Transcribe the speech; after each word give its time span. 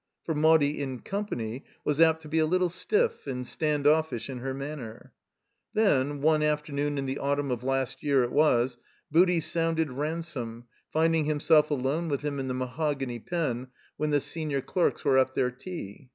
For 0.23 0.33
Maudie 0.33 0.79
in 0.81 1.01
company 1.01 1.63
was 1.83 1.99
apt 2.01 2.23
to 2.23 2.27
be 2.27 2.39
a 2.39 2.47
little 2.47 2.69
stiff 2.69 3.27
and 3.27 3.45
stand 3.45 3.85
oiBsh 3.85 4.29
in 4.29 4.39
her 4.39 4.51
manner. 4.51 5.13
Then 5.75 6.21
(one 6.23 6.41
afternoon 6.41 6.97
in 6.97 7.05
the 7.05 7.17
auttunn 7.19 7.51
of 7.51 7.63
last 7.63 8.01
year 8.01 8.23
it 8.23 8.31
was) 8.31 8.79
Booty 9.11 9.39
sotmded 9.39 9.91
Ransome, 9.95 10.65
finding 10.89 11.25
himself 11.25 11.69
alone 11.69 12.09
with 12.09 12.21
him 12.21 12.39
in 12.39 12.47
the 12.47 12.55
mahogany 12.55 13.19
pen 13.19 13.67
when 13.95 14.09
the 14.09 14.21
senior 14.21 14.61
clerks 14.61 15.05
were 15.05 15.19
at 15.19 15.35
their 15.35 15.51
tea. 15.51 16.09